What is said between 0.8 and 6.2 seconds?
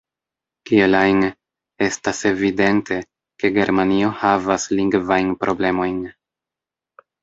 ajn, estas evidente, ke Germanio havas lingvajn problemojn.